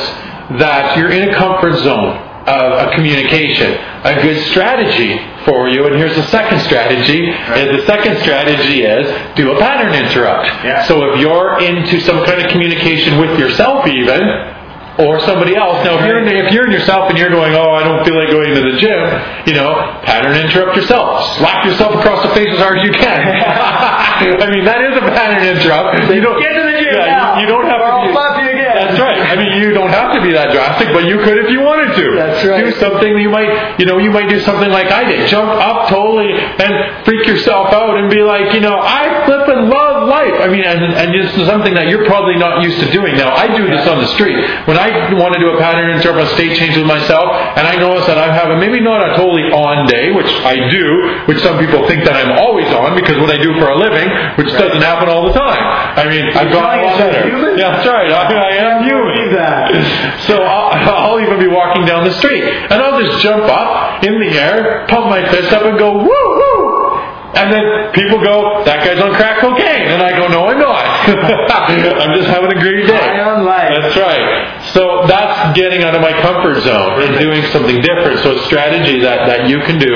[0.60, 3.72] that you're in a comfort zone of a communication,
[4.04, 7.30] a good strategy for you, and here's the second strategy.
[7.30, 10.48] Is the second strategy is do a pattern interrupt.
[10.64, 10.86] Yeah.
[10.88, 14.22] So if you're into some kind of communication with yourself, even
[15.00, 15.82] or somebody else.
[15.86, 18.14] Now, if you're in, if you're in yourself and you're going, oh, I don't feel
[18.14, 19.02] like going to the gym,
[19.50, 19.74] you know,
[20.06, 21.38] pattern interrupt yourself.
[21.38, 23.22] Slap yourself across the face as hard as you can.
[24.46, 26.14] I mean, that is a pattern interrupt.
[26.14, 27.36] You don't Get to the gym yeah, now.
[27.36, 27.94] You, you don't have or to.
[27.94, 28.76] I'll be- slap you again.
[28.78, 29.18] That's right.
[29.34, 31.98] I mean, you don't have to be that drastic, but you could if you wanted
[31.98, 32.06] to.
[32.16, 32.64] That's right.
[32.64, 35.28] Do something you might, you know, you might do something like I did.
[35.28, 39.70] Jump up totally and freak yourself out and be like, you know, I flip and
[40.04, 40.36] love life.
[40.44, 43.16] I mean, and, and this is something that you're probably not used to doing.
[43.16, 44.36] Now, I do this on the street.
[44.68, 47.76] When I want to do a pattern interrupt, a state change with myself, and I
[47.80, 51.60] notice that I'm having maybe not a totally on day, which I do, which some
[51.60, 54.84] people think that I'm always on because what I do for a living, which doesn't
[54.84, 55.64] happen all the time.
[55.98, 57.24] I mean, I've gotten a lot better.
[57.28, 57.58] human?
[57.58, 58.12] Yeah, that's right.
[58.12, 59.34] I, I am human.
[59.36, 59.72] that.
[60.24, 60.72] So I'll,
[61.12, 64.86] I'll even be walking down the street, and I'll just jump up in the air,
[64.88, 66.53] pump my fist up, and go woo woo.
[67.34, 69.90] And then people go, that guy's on crack cocaine.
[69.90, 70.86] And I go, no, I'm not.
[71.10, 72.94] I'm just having a great day.
[73.24, 73.74] Life.
[73.82, 74.72] That's right.
[74.74, 78.22] So that's getting out of my comfort zone and doing something different.
[78.22, 79.90] So a strategy that, that you can do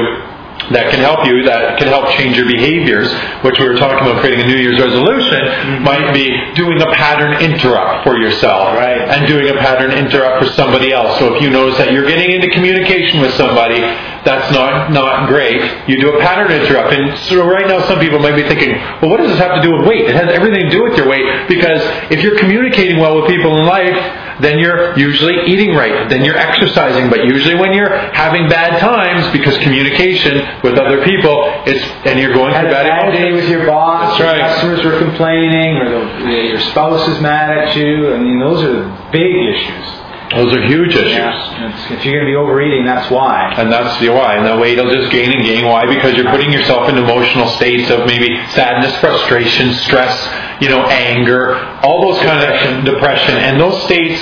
[0.72, 3.08] that can help you, that can help change your behaviors,
[3.44, 5.84] which we were talking about creating a New Year's resolution, mm-hmm.
[5.84, 8.76] might be doing a pattern interrupt for yourself.
[8.76, 9.00] Right.
[9.00, 11.20] And doing a pattern interrupt for somebody else.
[11.20, 13.80] So if you notice that you're getting into communication with somebody
[14.28, 16.92] that's not, not great, you do a pattern interrupt.
[16.92, 19.64] And so right now some people might be thinking, well, what does this have to
[19.64, 20.04] do with weight?
[20.04, 21.80] It has everything to do with your weight because
[22.12, 23.96] if you're communicating well with people in life,
[24.42, 27.10] then you're usually eating right, then you're exercising.
[27.10, 32.34] But usually when you're having bad times, because communication with other people, it's and you're
[32.34, 34.40] going through a bad bad day with your boss, your right.
[34.40, 38.14] customers were complaining, or the, your spouse is mad at you.
[38.14, 40.07] I mean, those are big issues.
[40.36, 41.12] Those are huge issues.
[41.12, 41.94] Yeah.
[41.96, 43.54] If you're going to be overeating, that's why.
[43.58, 44.36] And that's the why.
[44.36, 45.66] And the weight will just gain and gain.
[45.66, 45.86] Why?
[45.86, 50.14] Because you're putting yourself in emotional states of maybe sadness, frustration, stress,
[50.62, 53.36] you know, anger, all those kind of depression.
[53.38, 54.20] And those states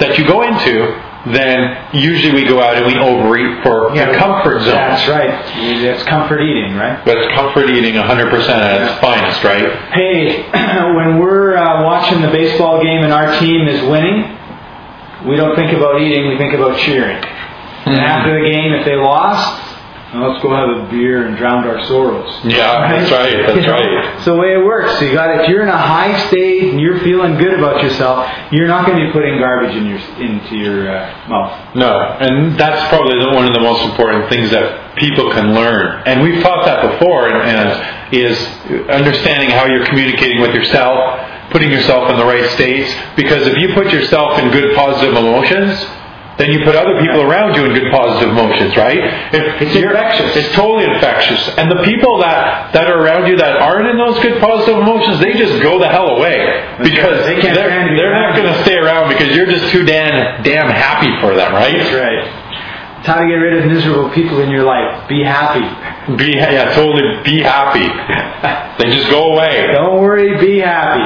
[0.00, 4.60] that you go into, then usually we go out and we overeat for the comfort
[4.60, 4.74] zone.
[4.74, 5.30] That's right.
[5.82, 7.04] That's comfort eating, right?
[7.04, 9.92] But it's comfort eating 100% at its finest, right?
[9.92, 10.48] Hey,
[10.96, 14.36] when we're uh, watching the baseball game and our team is winning,
[15.26, 17.16] we don't think about eating, we think about cheering.
[17.86, 19.60] And after the game, if they lost,
[20.14, 22.30] well, let's go have a beer and drown our sorrows.
[22.44, 23.46] Yeah, that's right.
[23.46, 24.14] That's You know, right.
[24.14, 25.02] It's the way it works.
[25.02, 28.68] You got if you're in a high state and you're feeling good about yourself, you're
[28.68, 31.74] not going to be putting garbage in your into your uh, mouth.
[31.74, 36.02] No, and that's probably the, one of the most important things that people can learn.
[36.06, 38.38] And we've taught that before, and, and is
[38.88, 41.23] understanding how you're communicating with yourself,
[41.54, 42.90] putting yourself in the right states.
[43.14, 45.78] Because if you put yourself in good positive emotions,
[46.34, 48.98] then you put other people around you in good positive emotions, right?
[49.30, 50.34] If It's infectious.
[50.34, 51.38] It's totally infectious.
[51.54, 55.20] And the people that, that are around you that aren't in those good positive emotions,
[55.20, 56.42] they just go the hell away.
[56.82, 57.22] Because.
[57.22, 59.70] They can't they're, stand to be they're not going to stay around because you're just
[59.70, 61.78] too damn, damn happy for them, right?
[61.78, 62.43] That's right.
[63.04, 65.06] It's how to get rid of miserable people in your life.
[65.10, 65.60] Be happy.
[66.16, 67.84] Be yeah, totally be happy.
[68.80, 69.68] they just go away.
[69.76, 70.40] Don't worry.
[70.40, 71.04] Be happy.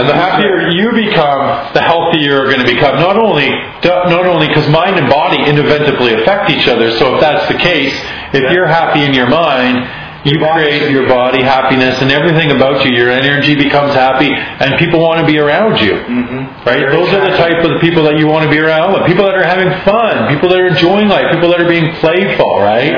[0.00, 2.96] And the happier you become, the healthier you're going to become.
[2.96, 3.50] Not only
[3.84, 6.90] not only because mind and body inevitably affect each other.
[6.96, 7.92] So if that's the case,
[8.32, 9.84] if you're happy in your mind,
[10.26, 12.90] you create your body happiness and everything about you.
[12.90, 15.94] Your energy becomes happy, and people want to be around you.
[15.94, 16.66] Mm-hmm.
[16.66, 16.82] Right?
[16.82, 19.06] Very Those are the type of the people that you want to be around with.
[19.06, 22.58] People that are having fun, people that are enjoying life, people that are being playful,
[22.58, 22.90] right?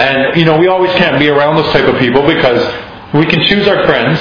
[0.00, 2.64] And you know, we always can't be around those type of people because
[3.12, 4.18] we can choose our friends.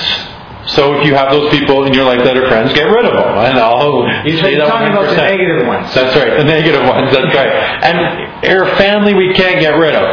[0.76, 3.14] So if you have those people in your life that are friends, get rid of
[3.16, 3.34] them.
[3.34, 5.90] And I'll You're say that talking about the negative ones.
[5.96, 7.10] That's right, the negative ones.
[7.10, 7.50] That's right.
[7.82, 7.98] And
[8.46, 10.06] our family we can't get rid of.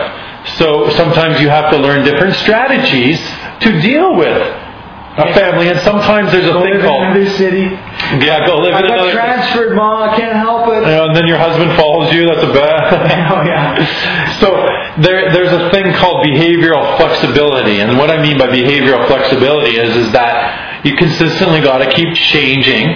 [0.57, 3.19] So sometimes you have to learn different strategies
[3.61, 4.37] to deal with
[5.19, 5.69] a family.
[5.69, 7.63] And sometimes there's a Go thing live in called another city.
[8.25, 9.13] yeah, go live I in got another.
[9.13, 10.09] transferred, mom.
[10.09, 10.85] I can't help it.
[10.87, 12.27] and then your husband follows you.
[12.27, 12.79] That's a bad.
[13.35, 14.39] Oh yeah.
[14.41, 14.49] So
[15.03, 19.97] there, there's a thing called behavioral flexibility, and what I mean by behavioral flexibility is
[19.97, 22.95] is that you consistently got to keep changing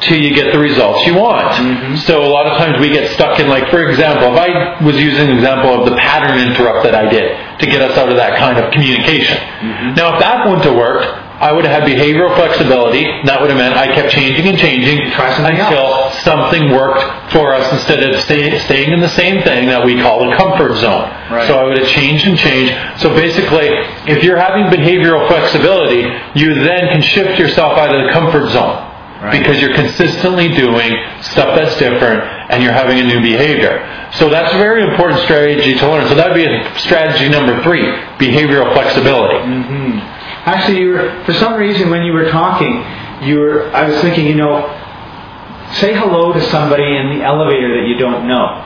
[0.00, 1.48] till you get the results you want.
[1.54, 1.96] Mm-hmm.
[1.96, 4.96] So a lot of times we get stuck in like, for example, if I was
[4.96, 8.16] using an example of the pattern interrupt that I did to get us out of
[8.16, 9.36] that kind of communication.
[9.36, 9.94] Mm-hmm.
[9.94, 11.06] Now, if that wouldn't have worked,
[11.38, 13.06] I would have had behavioral flexibility.
[13.26, 17.54] That would have meant I kept changing and changing Try something until something worked for
[17.54, 21.06] us instead of stay, staying in the same thing that we call the comfort zone.
[21.30, 21.46] Right.
[21.46, 22.74] So I would have changed and changed.
[22.98, 23.70] So basically,
[24.10, 28.87] if you're having behavioral flexibility, you then can shift yourself out of the comfort zone.
[29.20, 29.36] Right.
[29.36, 33.82] Because you're consistently doing stuff that's different and you're having a new behavior.
[34.14, 36.06] So that's a very important strategy to learn.
[36.08, 36.46] So that would be
[36.78, 37.82] strategy number three
[38.16, 39.38] behavioral flexibility.
[39.38, 39.98] Mm-hmm.
[40.48, 42.84] Actually, you were, for some reason, when you were talking,
[43.26, 43.68] you were.
[43.74, 44.62] I was thinking, you know,
[45.74, 48.64] say hello to somebody in the elevator that you don't know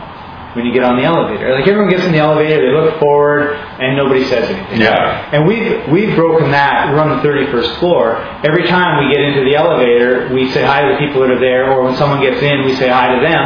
[0.54, 1.54] when you get on the elevator.
[1.54, 4.80] Like everyone gets in the elevator, they look forward, and nobody says anything.
[4.80, 5.30] Yeah.
[5.32, 6.92] And we've we've broken that.
[6.92, 8.16] We're on the 31st floor.
[8.44, 11.40] Every time we get into the elevator, we say hi to the people that are
[11.40, 13.42] there, or when someone gets in, we say hi to them.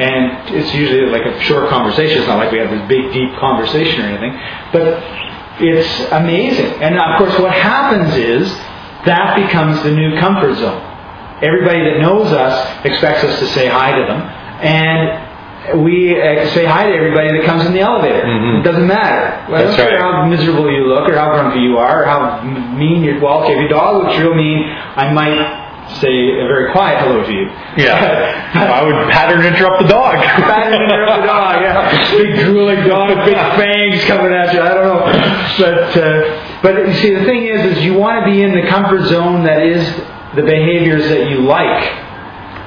[0.00, 2.18] And it's usually like a short conversation.
[2.18, 4.32] It's not like we have this big, deep conversation or anything.
[4.72, 5.02] But
[5.60, 6.80] it's amazing.
[6.82, 8.48] And of course, what happens is
[9.06, 10.86] that becomes the new comfort zone.
[11.42, 14.20] Everybody that knows us expects us to say hi to them,
[14.60, 15.29] and
[15.76, 18.22] we uh, say hi to everybody that comes in the elevator.
[18.24, 18.60] Mhm.
[18.60, 19.44] It doesn't matter.
[19.50, 22.42] Well, I don't care how miserable you look, or how grumpy you are, or how
[22.42, 23.20] mean you're.
[23.20, 24.64] Well, okay, if your dog looks real mean,
[24.96, 25.36] I might
[26.00, 26.08] say
[26.40, 27.50] a very quiet hello to you.
[27.76, 27.92] Yeah.
[28.54, 30.14] I would pattern interrupt the dog.
[30.22, 32.10] Pattern interrupt the dog, yeah.
[32.16, 34.60] Big drooling dog big fangs coming at you.
[34.62, 35.00] I don't know.
[35.58, 38.66] But uh, But you see, the thing is, is you want to be in the
[38.68, 39.84] comfort zone that is
[40.36, 41.82] the behaviors that you like.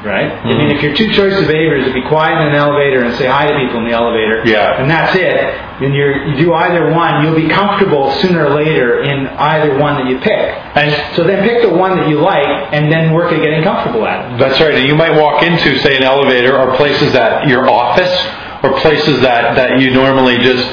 [0.03, 0.27] Right?
[0.27, 0.47] Mm-hmm.
[0.47, 3.15] I mean, if your two choices of behaviors is be quiet in an elevator and
[3.15, 4.75] say hi to people in the elevator, Yeah.
[4.81, 5.31] and that's it,
[5.79, 9.95] then you're, you do either one, you'll be comfortable sooner or later in either one
[10.03, 10.43] that you pick.
[10.75, 14.05] And So then pick the one that you like and then work at getting comfortable
[14.05, 14.37] at it.
[14.39, 14.75] That's right.
[14.75, 18.11] And you might walk into, say, an elevator or places that your office
[18.61, 20.67] or places that, that you normally just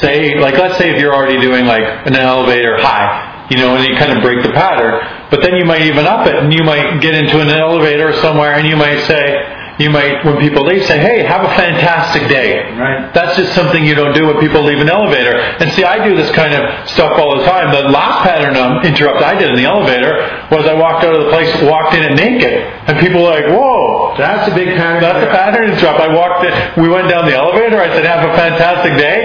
[0.00, 3.84] say, like, let's say if you're already doing like an elevator hi, you know, and
[3.84, 6.62] you kind of break the pattern, but then you might even up it and you
[6.64, 10.84] might get into an elevator somewhere and you might say, you might, when people leave,
[10.84, 12.68] say, hey, have a fantastic day.
[12.76, 13.08] Right.
[13.14, 15.32] That's just something you don't do when people leave an elevator.
[15.40, 17.72] And see, I do this kind of stuff all the time.
[17.72, 20.20] The last pattern um, interrupt I did in the elevator
[20.52, 23.46] was I walked out of the place, walked in it naked, and people were like,
[23.48, 25.00] "Whoa, That's a big pattern.
[25.00, 27.80] that's a pattern interrupt." I walked in, we went down the elevator.
[27.80, 29.16] I said, "Have a fantastic day."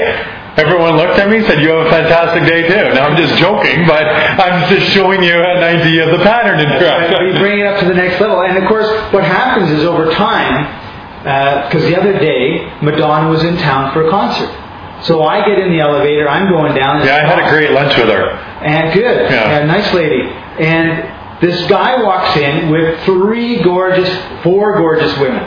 [0.58, 2.96] Everyone looked at me and said, You have a fantastic day too.
[2.96, 7.12] Now I'm just joking, but I'm just showing you an idea of the pattern interrupt.
[7.28, 8.42] you bring it up to the next level.
[8.42, 10.64] And of course, what happens is over time,
[11.28, 14.48] uh, because the other day, Madonna was in town for a concert.
[15.04, 17.06] So I get in the elevator, I'm going down.
[17.06, 18.32] Yeah, I had a great lunch with her.
[18.64, 19.30] And good.
[19.30, 19.66] Yeah.
[19.66, 20.22] Nice lady.
[20.24, 24.10] And this guy walks in with three gorgeous,
[24.42, 25.44] four gorgeous women.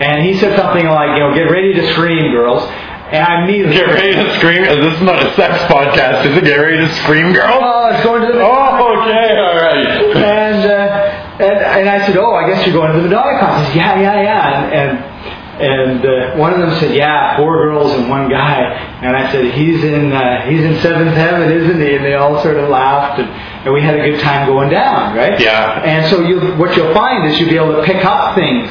[0.00, 2.62] And he said something like, you know, get ready to scream, girls.
[3.12, 3.76] And I immediately.
[3.76, 4.62] Get ready to scream.
[4.62, 6.44] This is not a sex podcast, is it?
[6.44, 7.60] Get ready to scream, girl.
[7.62, 8.42] Oh, it's going to the.
[8.42, 9.86] Oh, okay, all right.
[10.16, 13.72] And, uh, and and I said, "Oh, I guess you're going to the Madonna concert."
[13.72, 14.64] He said, Yeah, yeah, yeah.
[14.64, 18.58] And and, and uh, one of them said, "Yeah, four girls and one guy."
[19.02, 22.42] And I said, "He's in uh, he's in seventh heaven, isn't he?" And they all
[22.42, 25.38] sort of laughed, and, and we had a good time going down, right?
[25.38, 25.80] Yeah.
[25.84, 28.68] And so you, what you'll find is you'll be able to pick up things,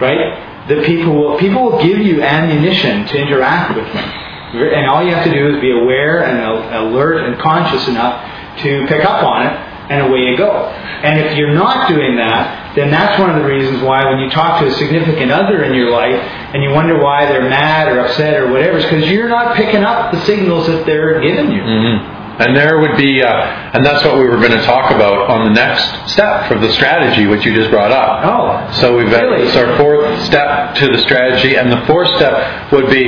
[0.00, 0.49] right?
[0.70, 4.08] That people will people will give you ammunition to interact with them,
[4.54, 6.38] and all you have to do is be aware and
[6.74, 8.22] alert and conscious enough
[8.62, 9.52] to pick up on it,
[9.90, 10.68] and away you go.
[11.02, 14.30] And if you're not doing that, then that's one of the reasons why when you
[14.30, 16.20] talk to a significant other in your life
[16.54, 19.82] and you wonder why they're mad or upset or whatever, it's because you're not picking
[19.82, 21.62] up the signals that they're giving you.
[21.62, 22.19] Mm-hmm.
[22.40, 23.30] And there would be, uh,
[23.76, 26.72] and that's what we were going to talk about on the next step for the
[26.72, 28.24] strategy, which you just brought up.
[28.24, 29.46] Oh, So we've got really?
[29.46, 33.04] it's our fourth step to the strategy, and the fourth step would be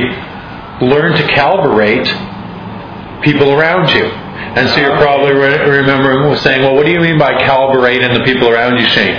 [0.85, 2.05] learn to calibrate
[3.23, 4.05] people around you.
[4.05, 8.25] And so you're probably re- remembering saying, well, what do you mean by calibrating the
[8.25, 9.17] people around you, Shane?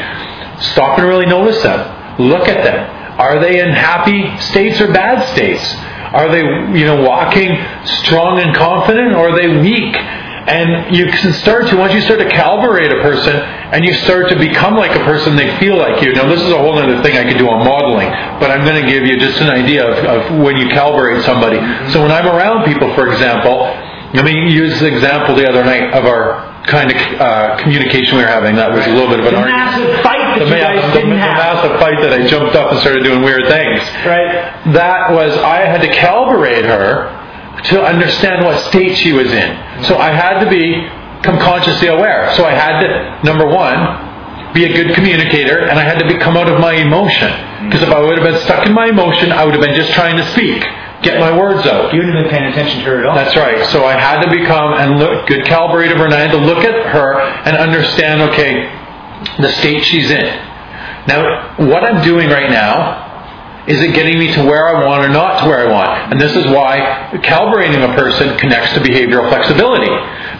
[0.61, 1.79] Stop and really notice them.
[2.21, 2.77] Look at them.
[3.19, 5.63] Are they in happy states or bad states?
[6.13, 6.41] Are they,
[6.77, 7.57] you know, walking
[8.03, 9.95] strong and confident, or are they weak?
[10.43, 14.29] And you can start to, once you start to calibrate a person, and you start
[14.29, 16.13] to become like a person, they feel like you.
[16.13, 18.83] Now, this is a whole other thing I could do on modeling, but I'm going
[18.83, 21.57] to give you just an idea of, of when you calibrate somebody.
[21.91, 23.65] So when I'm around people, for example,
[24.13, 28.23] let me use the example the other night of our kind of uh, communication we
[28.23, 28.55] were having.
[28.55, 29.65] That was a little bit of an The argument.
[29.67, 32.71] massive fight that The, you ma- guys the- the massive fight that I jumped up
[32.71, 33.83] and started doing weird things.
[34.07, 34.31] Right?
[34.73, 37.11] That was I had to calibrate her
[37.73, 39.83] to understand what state she was in.
[39.83, 42.31] So I had to become consciously aware.
[42.35, 44.11] So I had to number one
[44.53, 47.31] be a good communicator, and I had to be, come out of my emotion.
[47.67, 49.91] Because if I would have been stuck in my emotion, I would have been just
[49.93, 50.61] trying to speak,
[51.03, 51.93] get my words out.
[51.93, 53.15] You wouldn't have been paying attention to her at all.
[53.15, 53.65] That's right.
[53.67, 56.87] So I had to become and look good her, and I had to look at
[56.87, 58.71] her and understand, okay,
[59.39, 60.25] the state she's in.
[61.07, 63.11] Now, what I'm doing right now
[63.67, 66.11] is it getting me to where I want or not to where I want?
[66.11, 69.91] And this is why calibrating a person connects to behavioral flexibility.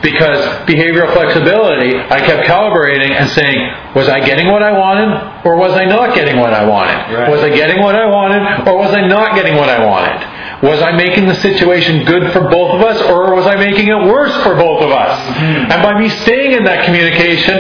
[0.02, 3.56] Because behavioral flexibility, I kept calibrating and saying,
[3.96, 7.16] was I getting what I wanted or was I not getting what I wanted?
[7.16, 7.30] Right.
[7.30, 10.20] Was I getting what I wanted or was I not getting what I wanted?
[10.64, 14.00] Was I making the situation good for both of us or was I making it
[14.08, 15.20] worse for both of us?
[15.20, 15.72] Mm-hmm.
[15.72, 17.60] And by me staying in that communication,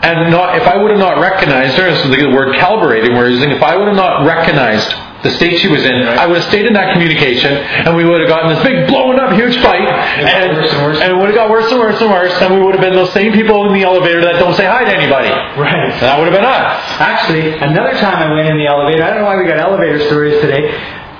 [0.00, 3.28] and not, if I would have not recognized her, this is the word calibrating we're
[3.28, 6.46] using, if I would have not recognized the state she was in, I would have
[6.46, 9.82] stayed in that communication, and we would have gotten this big, blown up, huge fight,
[9.82, 11.00] and, worse and worse.
[11.02, 12.94] and it would have got worse and worse and worse, and we would have been
[12.94, 15.28] those same people in the elevator that don't say hi to anybody.
[15.58, 15.90] Right.
[16.00, 16.70] That would have been us.
[17.02, 19.98] Actually, another time I went in the elevator, I don't know why we got elevator
[20.06, 20.70] stories today.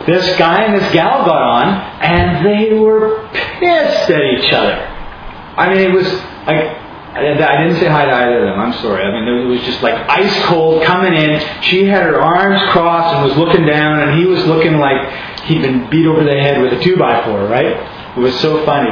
[0.06, 1.66] This guy and this gal got on,
[2.02, 4.74] and they were pissed at each other.
[5.56, 6.06] I mean, it was
[6.46, 6.84] like.
[7.08, 8.61] I didn't say hi to either of them.
[8.61, 9.02] I'm sorry.
[9.02, 11.40] I mean, it was just like ice cold coming in.
[11.62, 15.62] She had her arms crossed and was looking down, and he was looking like he'd
[15.62, 17.48] been beat over the head with a two by four.
[17.48, 17.74] Right?
[18.16, 18.90] It was so funny.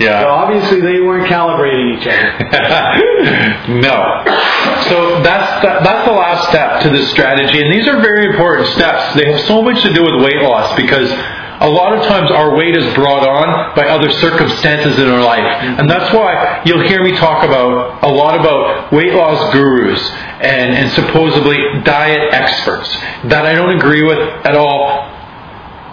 [0.00, 2.32] Like, So obviously they weren't calibrating each other.
[3.80, 4.24] no.
[4.88, 8.68] So that's the, that's the last step to this strategy, and these are very important
[8.68, 9.14] steps.
[9.14, 11.10] They have so much to do with weight loss because
[11.60, 15.44] a lot of times our weight is brought on by other circumstances in our life.
[15.44, 15.80] Mm-hmm.
[15.80, 20.00] And that's why you'll hear me talk about a lot about weight loss gurus
[20.40, 22.88] and, and supposedly diet experts
[23.28, 25.09] that I don't agree with at all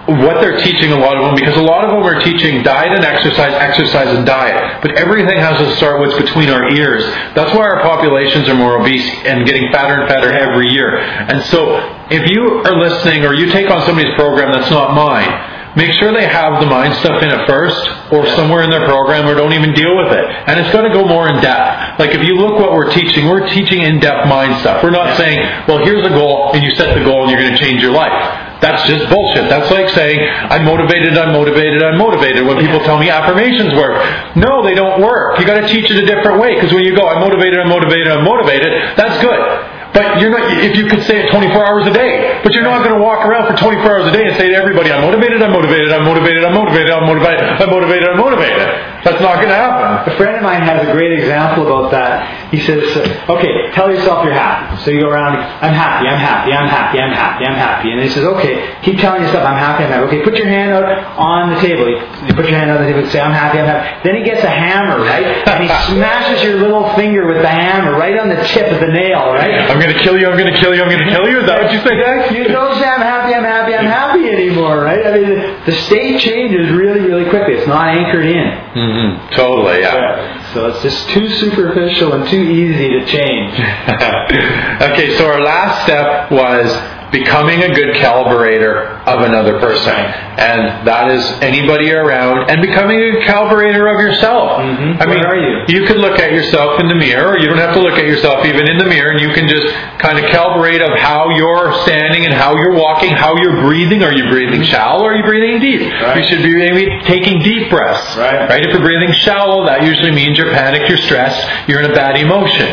[0.07, 2.95] what they're teaching a lot of them because a lot of them are teaching diet
[2.95, 4.81] and exercise, exercise and diet.
[4.81, 7.03] But everything has to start what's between our ears.
[7.35, 10.97] That's why our populations are more obese and getting fatter and fatter every year.
[10.97, 11.75] And so
[12.09, 16.13] if you are listening or you take on somebody's program that's not mine, make sure
[16.15, 17.75] they have the mind stuff in it first
[18.13, 20.23] or somewhere in their program or don't even deal with it.
[20.23, 21.99] And it's got to go more in depth.
[21.99, 24.81] Like if you look what we're teaching, we're teaching in depth mind stuff.
[24.81, 27.51] We're not saying, well, here's a goal and you set the goal and you're going
[27.51, 28.46] to change your life.
[28.61, 29.49] That's just bullshit.
[29.49, 30.17] That's like saying,
[30.49, 32.45] I'm motivated, I'm motivated, I'm motivated.
[32.45, 34.01] When people tell me affirmations work.
[34.35, 35.39] No, they don't work.
[35.39, 36.55] You gotta teach it a different way.
[36.55, 39.66] Because when you go, I'm motivated, I'm motivated, I'm motivated, that's good.
[39.97, 42.85] But you're not, if you could say it 24 hours a day, but you're not
[42.85, 45.41] going to walk around for 24 hours a day and say to everybody, I'm motivated,
[45.41, 48.61] I'm motivated, I'm motivated, I'm motivated, I'm motivated, I'm motivated, I'm motivated.
[49.01, 50.13] That's not going to happen.
[50.13, 52.51] A friend of mine has a great example about that.
[52.53, 52.83] He says,
[53.25, 54.83] okay, tell yourself you're happy.
[54.83, 57.89] So you go around, I'm happy, I'm happy, I'm happy, I'm happy, I'm happy.
[57.89, 60.05] And he says, okay, keep telling yourself, I'm happy, I'm happy.
[60.13, 60.85] Okay, put your hand out
[61.17, 61.89] on the table.
[61.89, 64.03] You put your hand on the table and say, I'm happy, I'm happy.
[64.03, 65.25] Then he gets a hammer, right?
[65.47, 68.91] And he smashes your little finger with the hammer right on the tip of the
[68.91, 69.71] nail, right?
[69.87, 71.39] I'm going to kill you, I'm going to kill you, I'm going to kill you.
[71.39, 71.95] Is that what you say?
[72.37, 75.07] You don't say I'm happy, I'm happy, I'm happy anymore, right?
[75.07, 77.53] I mean, the state changes really, really quickly.
[77.53, 78.51] It's not anchored in.
[78.75, 79.33] Mm-hmm.
[79.33, 80.53] Totally, yeah.
[80.53, 83.53] So it's just too superficial and too easy to change.
[84.91, 86.67] okay, so our last step was
[87.11, 89.95] becoming a good calibrator of another person.
[89.95, 94.61] And that is anybody around and becoming a calibrator of yourself.
[94.61, 95.01] Mhm.
[95.01, 95.23] I mean,
[95.67, 95.79] you?
[95.79, 98.05] you could look at yourself in the mirror, or you don't have to look at
[98.05, 99.67] yourself even in the mirror, and you can just
[99.99, 104.03] kind of calibrate of how you're standing and how you're walking, how you're breathing.
[104.03, 105.81] Are you breathing shallow or are you breathing deep?
[105.81, 106.03] Mm-hmm.
[106.03, 106.17] Right.
[106.17, 108.17] You should be maybe taking deep breaths.
[108.17, 108.49] Right.
[108.49, 108.65] Right?
[108.65, 112.17] If you're breathing shallow, that usually means you're panicked, you're stressed, you're in a bad
[112.17, 112.67] emotion.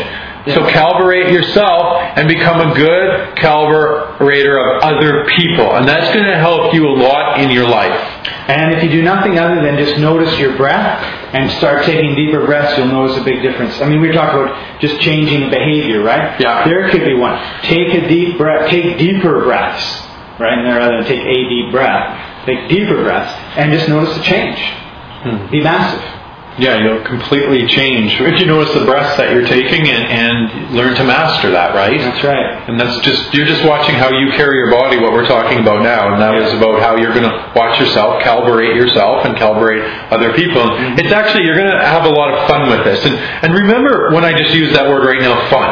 [0.47, 5.75] So calibrate yourself and become a good calibrator of other people.
[5.75, 7.99] And that's going to help you a lot in your life.
[8.47, 11.03] And if you do nothing other than just notice your breath
[11.33, 13.81] and start taking deeper breaths, you'll notice a big difference.
[13.81, 16.39] I mean, we talk about just changing behavior, right?
[16.39, 16.63] Yeah.
[16.63, 17.41] There could be one.
[17.63, 19.83] Take a deep breath, take deeper breaths,
[20.39, 20.59] right?
[20.59, 24.59] And rather than take a deep breath, take deeper breaths and just notice the change.
[24.59, 25.49] Hmm.
[25.49, 26.14] Be massive.
[26.57, 28.15] Yeah, you'll completely change.
[28.15, 31.99] If you notice the breaths that you're taking and, and learn to master that, right?
[31.99, 32.69] That's right.
[32.69, 35.83] And that's just, you're just watching how you carry your body, what we're talking about
[35.83, 36.13] now.
[36.13, 36.47] And that Yeah.
[36.47, 40.61] is about how you're going to watch yourself, calibrate yourself, and calibrate other people.
[40.63, 40.99] And mm-hmm.
[41.03, 43.03] It's actually, you're going to have a lot of fun with this.
[43.03, 45.67] And, and remember when I just used that word right now, fun.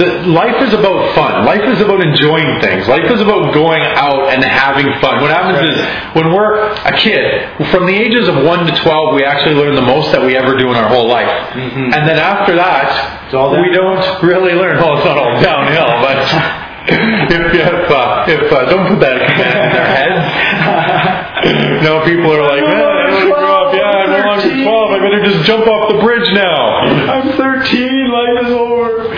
[0.00, 1.44] The, life is about fun.
[1.44, 2.88] Life is about enjoying things.
[2.88, 5.20] Life is about going out and having fun.
[5.20, 5.68] What happens Right.
[5.68, 9.74] is, when we're a kid, from the ages of 1 to 12, we actually learn
[9.76, 11.28] the most that we ever do in our whole life.
[11.54, 11.94] Mhm.
[11.94, 14.76] And then after that, It's all we don't really learn.
[14.78, 16.18] Well, it's not all downhill, but
[17.32, 21.82] if, if, uh, if uh, don't put that in their heads.
[21.82, 23.74] no, people are like, man, I don't grow up.
[23.74, 24.90] Yeah, I'm no longer 12.
[24.92, 26.86] I better just jump off the bridge now.
[27.10, 29.10] I'm 13, life is over.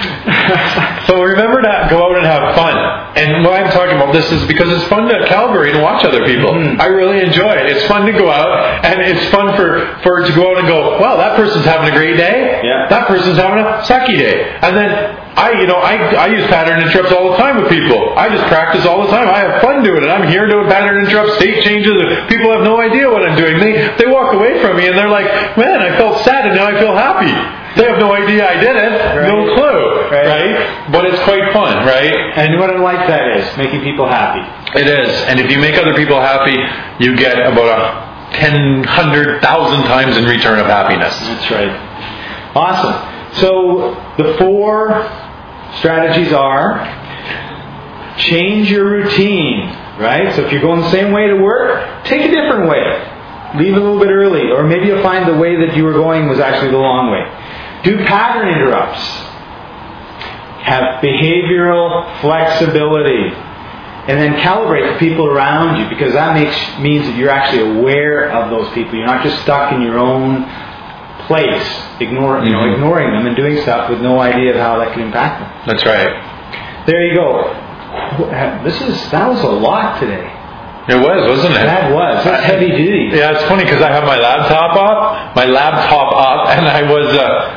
[1.06, 2.74] So remember to go out and have fun.
[3.16, 6.24] And why I'm talking about this is because it's fun to calibrate and watch other
[6.24, 6.52] people.
[6.52, 6.80] Mhm.
[6.80, 7.66] I really enjoy it.
[7.66, 10.98] It's fun to go out and it's fun for, for to go out and go,
[11.00, 12.60] wow, that person's having a great day.
[12.62, 12.86] Yeah.
[12.88, 14.56] That person's having a sucky day.
[14.62, 18.14] And then I, you know, I, I use pattern interrupts all the time with people.
[18.14, 19.26] I just practice all the time.
[19.26, 20.08] I have fun doing it.
[20.08, 21.90] I'm here doing pattern interrupts, state changes.
[21.90, 23.58] and People have no idea what I'm doing.
[23.58, 25.26] They, they walk away from me and they're like,
[25.58, 27.34] man, I felt sad and now I feel happy.
[27.74, 29.26] They have no idea I did it.
[29.26, 30.06] No clue.
[30.06, 30.26] Right.
[30.26, 30.92] right?
[30.92, 32.14] But it's quite fun, right?
[32.38, 34.46] And what a life that is, making people happy.
[34.78, 35.10] It is.
[35.26, 36.54] And if you make other people happy,
[37.02, 41.18] you get about a ten, hundred thousand times in return of happiness.
[41.18, 41.74] That's right.
[42.54, 42.94] Awesome.
[43.34, 45.02] So the four
[45.78, 47.02] strategies are
[48.18, 50.34] change your routine, right?
[50.36, 53.10] So if you're going the same way to work, take a different way.
[53.58, 56.28] Leave a little bit early, or maybe you'll find the way that you were going
[56.28, 57.22] was actually the long way.
[57.84, 59.00] Do pattern interrupts.
[60.64, 63.30] Have behavioral flexibility.
[64.06, 68.30] And then calibrate the people around you because that makes means that you're actually aware
[68.30, 68.96] of those people.
[68.96, 70.42] You're not just stuck in your own
[71.26, 72.74] place, ignore you know, Mhm.
[72.74, 75.48] ignoring them and doing stuff with no idea of how that could impact them.
[75.66, 76.10] That's right.
[76.86, 77.50] There you go.
[78.64, 80.26] This is that was a lot today.
[80.86, 81.64] It was, wasn't it?
[81.64, 83.10] That was that's heavy duty.
[83.14, 87.06] Yeah, it's funny because I have my laptop up, my laptop up, and I was,
[87.16, 87.50] uh,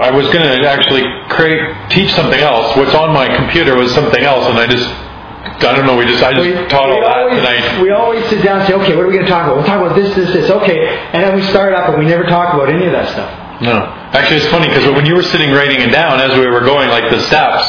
[0.00, 2.76] I was going to actually create, teach something else.
[2.76, 4.86] What's on my computer was something else, and I just
[5.60, 5.96] I don't know.
[5.96, 7.82] We just I just we, taught all that always, tonight.
[7.82, 9.56] We always sit down and say, okay, what are we going to talk about?
[9.56, 10.50] We'll talk about this, this, this.
[10.50, 13.28] Okay, and then we start up, and we never talk about any of that stuff.
[13.60, 13.84] No,
[14.16, 16.88] actually, it's funny because when you were sitting writing it down as we were going,
[16.88, 17.68] like the steps,